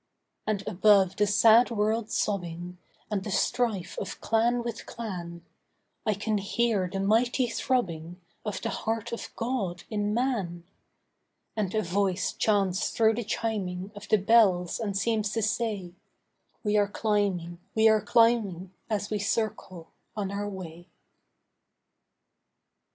And 0.47 0.67
above 0.67 1.15
the 1.15 1.27
sad 1.27 1.69
world's 1.69 2.15
sobbing, 2.15 2.79
And 3.11 3.23
the 3.23 3.29
strife 3.29 3.99
of 3.99 4.19
clan 4.19 4.63
with 4.63 4.87
clan, 4.87 5.45
I 6.07 6.15
can 6.15 6.39
hear 6.39 6.89
the 6.91 6.99
mighty 6.99 7.45
throbbing 7.45 8.19
Of 8.43 8.63
the 8.63 8.71
heart 8.71 9.11
of 9.11 9.29
God 9.35 9.83
in 9.91 10.11
man; 10.11 10.63
And 11.55 11.75
a 11.75 11.83
voice 11.83 12.33
chants 12.33 12.89
through 12.89 13.13
the 13.13 13.23
chiming 13.23 13.91
Of 13.93 14.07
the 14.09 14.17
bells, 14.17 14.79
and 14.79 14.97
seems 14.97 15.33
to 15.33 15.43
say, 15.43 15.93
We 16.63 16.77
are 16.77 16.87
climbing, 16.87 17.59
we 17.75 17.87
are 17.87 18.01
climbing, 18.01 18.71
As 18.89 19.11
we 19.11 19.19
circle 19.19 19.91
on 20.15 20.31
our 20.31 20.49
way. 20.49 20.87